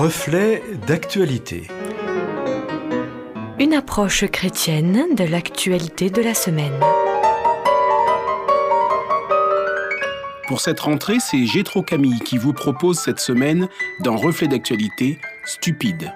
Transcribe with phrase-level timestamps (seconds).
[0.00, 1.66] Reflet d'actualité.
[3.58, 6.78] Une approche chrétienne de l'actualité de la semaine.
[10.46, 16.12] Pour cette rentrée, c'est Gétro Camille qui vous propose cette semaine dans Reflet d'actualité Stupide.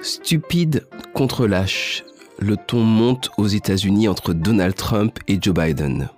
[0.00, 2.02] Stupide contre lâche.
[2.38, 6.10] Le ton monte aux États-Unis entre Donald Trump et Joe Biden.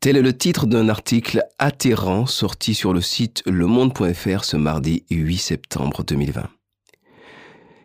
[0.00, 5.36] Tel est le titre d'un article atterrant sorti sur le site lemonde.fr ce mardi 8
[5.36, 6.48] septembre 2020.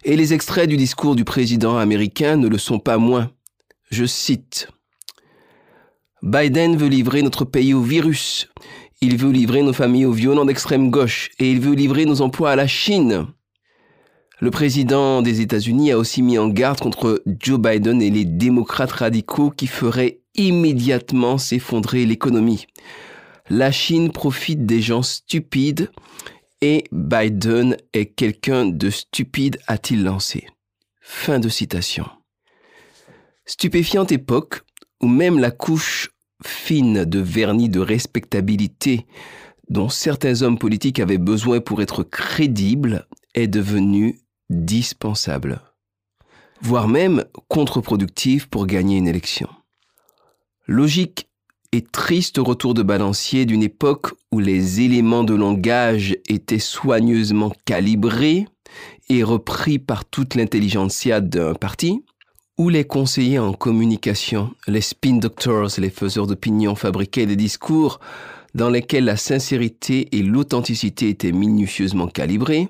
[0.05, 3.31] Et les extraits du discours du président américain ne le sont pas moins.
[3.91, 4.69] Je cite
[6.21, 8.47] Biden veut livrer notre pays au virus.
[9.01, 12.51] Il veut livrer nos familles aux violents d'extrême gauche et il veut livrer nos emplois
[12.51, 13.27] à la Chine.
[14.43, 18.91] Le président des États-Unis a aussi mis en garde contre Joe Biden et les démocrates
[18.91, 22.65] radicaux qui feraient immédiatement s'effondrer l'économie.
[23.49, 25.89] La Chine profite des gens stupides
[26.59, 30.45] et Biden est quelqu'un de stupide, a-t-il lancé.
[30.99, 32.05] Fin de citation.
[33.45, 34.63] Stupéfiante époque
[35.01, 36.11] où même la couche
[36.45, 39.05] fine de vernis de respectabilité
[39.69, 45.61] dont certains hommes politiques avaient besoin pour être crédibles est devenue dispensable,
[46.61, 49.49] voire même contre-productif pour gagner une élection.
[50.67, 51.29] Logique
[51.71, 58.47] et triste retour de balancier d'une époque où les éléments de langage étaient soigneusement calibrés
[59.09, 62.03] et repris par toute l'intelligentsia d'un parti,
[62.57, 67.99] où les conseillers en communication, les spin doctors, les faiseurs d'opinion fabriquaient des discours
[68.53, 72.69] dans lesquels la sincérité et l'authenticité étaient minutieusement calibrées,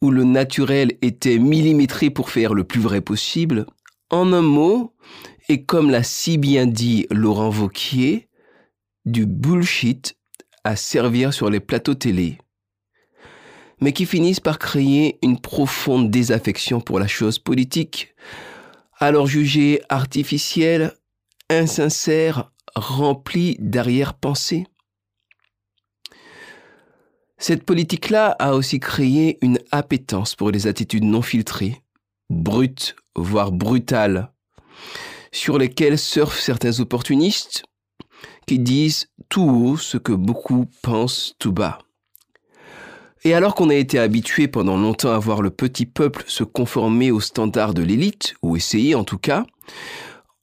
[0.00, 3.66] où le naturel était millimétré pour faire le plus vrai possible,
[4.10, 4.94] en un mot,
[5.48, 8.28] et comme l'a si bien dit Laurent Vauquier,
[9.04, 10.16] du bullshit
[10.64, 12.38] à servir sur les plateaux télé,
[13.80, 18.14] mais qui finissent par créer une profonde désaffection pour la chose politique,
[18.98, 20.92] alors jugée artificielle,
[21.48, 24.66] insincère, remplie d'arrière-pensée.
[27.38, 31.82] Cette politique-là a aussi créé une appétence pour les attitudes non filtrées,
[32.30, 34.32] brutes, voire brutales,
[35.32, 37.64] sur lesquelles surfent certains opportunistes
[38.46, 41.78] qui disent tout haut ce que beaucoup pensent tout bas.
[43.24, 47.10] Et alors qu'on a été habitué pendant longtemps à voir le petit peuple se conformer
[47.10, 49.44] aux standards de l'élite, ou essayer en tout cas,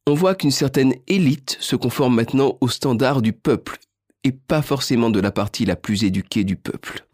[0.08, 3.80] on voit qu'une certaine élite se conforme maintenant aux standards du peuple
[4.26, 7.06] et pas forcément de la partie la plus éduquée du peuple.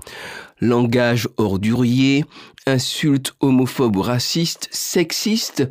[0.62, 2.24] Langage ordurier,
[2.66, 5.68] insultes homophobes ou racistes, sexistes,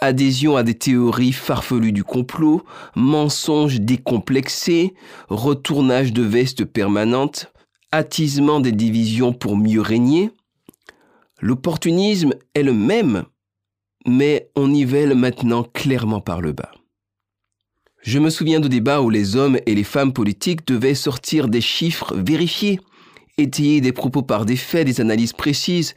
[0.00, 2.64] adhésion à des théories farfelues du complot,
[2.96, 4.94] mensonges décomplexés,
[5.28, 7.52] retournage de vestes permanentes,
[7.92, 10.32] attisement des divisions pour mieux régner.
[11.40, 13.24] L'opportunisme est le même,
[14.06, 16.72] mais on nivelle maintenant clairement par le bas.
[18.04, 21.62] Je me souviens de débats où les hommes et les femmes politiques devaient sortir des
[21.62, 22.78] chiffres vérifiés,
[23.38, 25.94] étayer des propos par des faits, des analyses précises,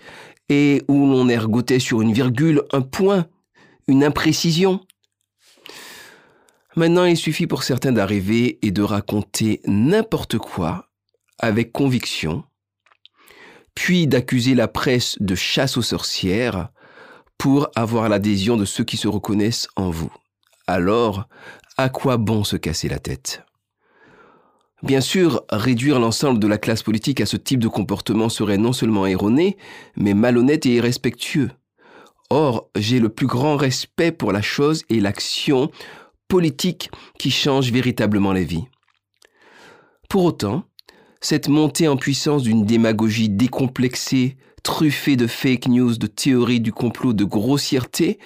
[0.47, 3.25] et où l'on ergotait sur une virgule, un point,
[3.89, 4.79] une imprécision.
[6.77, 10.87] Maintenant, il suffit pour certains d'arriver et de raconter n'importe quoi
[11.39, 12.45] avec conviction,
[13.75, 16.69] puis d'accuser la presse de chasse aux sorcières
[17.37, 20.11] pour avoir l'adhésion de ceux qui se reconnaissent en vous.
[20.67, 21.27] Alors,
[21.77, 23.43] à quoi bon se casser la tête?
[24.83, 28.73] Bien sûr, réduire l'ensemble de la classe politique à ce type de comportement serait non
[28.73, 29.57] seulement erroné,
[29.95, 31.49] mais malhonnête et irrespectueux.
[32.29, 35.71] Or, j'ai le plus grand respect pour la chose et l'action
[36.27, 38.65] politique qui change véritablement les vies.
[40.09, 40.63] Pour autant,
[41.21, 47.13] cette montée en puissance d'une démagogie décomplexée, truffée de fake news, de théories du complot,
[47.13, 48.19] de grossièreté,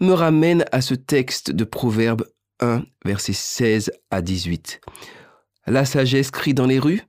[0.00, 2.24] me ramène à ce texte de Proverbe
[2.60, 4.80] 1, versets 16 à 18.
[5.66, 7.02] La sagesse crie dans les rues,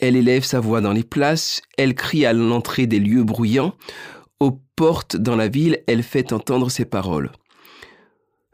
[0.00, 3.74] elle élève sa voix dans les places, elle crie à l'entrée des lieux bruyants,
[4.40, 7.32] aux portes dans la ville, elle fait entendre ses paroles.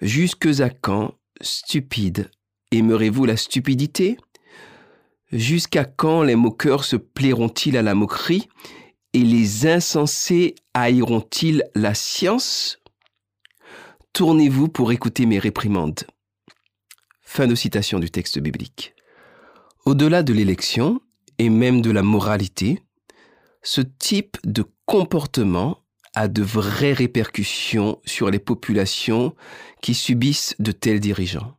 [0.00, 2.31] Jusque à quand, stupide,
[2.70, 4.16] aimerez-vous la stupidité?
[5.32, 8.48] Jusqu'à quand les moqueurs se plairont-ils à la moquerie?
[9.14, 12.78] Et les insensés haïront-ils la science?
[14.12, 16.00] Tournez-vous pour écouter mes réprimandes.
[17.34, 18.94] Fin de citation du texte biblique.
[19.87, 21.00] Au-delà de l'élection,
[21.38, 22.82] et même de la moralité,
[23.62, 25.79] ce type de comportement
[26.14, 29.34] a de vraies répercussions sur les populations
[29.81, 31.56] qui subissent de tels dirigeants.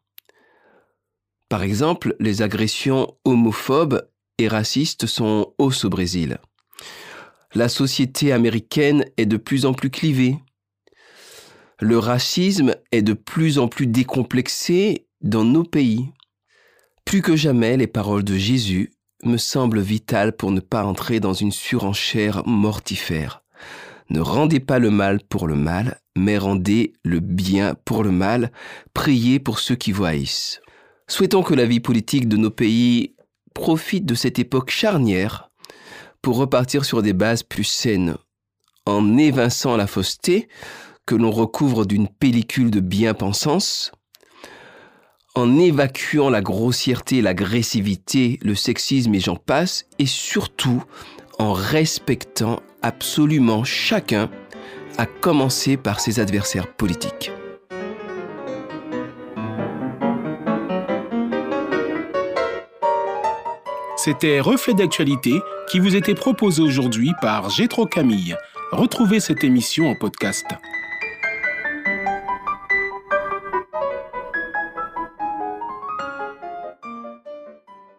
[1.50, 6.38] Par exemple, les agressions homophobes et racistes sont hausses au Brésil.
[7.56, 10.38] La société américaine est de plus en plus clivée.
[11.80, 16.10] Le racisme est de plus en plus décomplexé dans nos pays.
[17.06, 18.94] Plus que jamais, les paroles de Jésus
[19.24, 23.44] me semblent vitales pour ne pas entrer dans une surenchère mortifère.
[24.10, 28.52] Ne rendez pas le mal pour le mal, mais rendez le bien pour le mal.
[28.94, 30.62] Priez pour ceux qui vous haïssent.
[31.08, 33.16] Souhaitons que la vie politique de nos pays
[33.54, 35.50] profite de cette époque charnière
[36.22, 38.16] pour repartir sur des bases plus saines,
[38.86, 40.48] en évinçant la fausseté
[41.06, 43.92] que l'on recouvre d'une pellicule de bien-pensance,
[45.36, 50.84] en évacuant la grossièreté, l'agressivité, le sexisme et j'en passe, et surtout
[51.40, 54.30] en respectant absolument chacun,
[54.98, 57.32] à commencer par ses adversaires politiques.
[63.98, 65.40] C'était Reflet d'actualité
[65.72, 68.36] qui vous était proposé aujourd'hui par Gétro Camille.
[68.72, 70.46] Retrouvez cette émission en podcast.